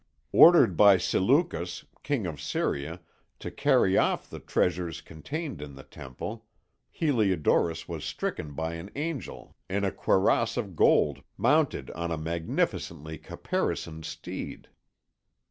[0.31, 3.01] Ordered by Seleucus, King of Syria,
[3.37, 6.47] to carry off the treasures contained in the Temple,
[6.89, 13.19] Heliodorus was stricken by an angel in a cuirass of gold mounted on a magnificently
[13.19, 14.69] caparisoned steed.